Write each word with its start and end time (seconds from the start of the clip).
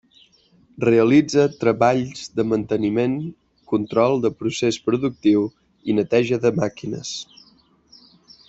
Realitza 0.83 1.43
treballs 1.63 2.23
de 2.39 2.45
manteniment, 2.55 3.13
control 3.75 4.17
de 4.25 4.33
procés 4.41 4.81
productiu 4.89 5.47
i 5.93 5.99
neteja 5.99 6.45
de 6.47 6.57
màquines. 6.65 7.17